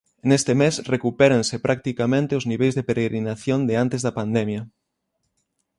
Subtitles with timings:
[0.29, 4.61] Neste mes recupéranse, practicamente, os niveis de peregrinación de antes da pandemia.